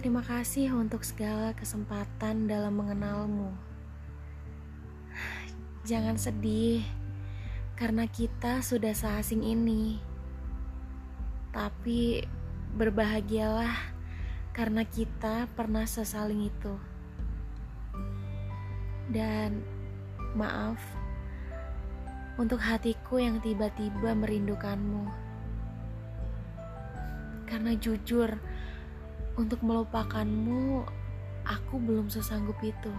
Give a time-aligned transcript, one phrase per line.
[0.00, 3.52] Terima kasih untuk segala kesempatan dalam mengenalmu.
[5.84, 6.80] Jangan sedih,
[7.76, 10.00] karena kita sudah seasing ini.
[11.52, 12.24] Tapi
[12.80, 13.76] berbahagialah,
[14.56, 16.80] karena kita pernah sesaling itu.
[19.12, 19.60] Dan
[20.32, 20.80] maaf
[22.40, 25.04] untuk hatiku yang tiba-tiba merindukanmu.
[27.44, 28.40] Karena jujur,
[29.40, 30.84] untuk melupakanmu,
[31.48, 32.92] aku belum sesanggup itu.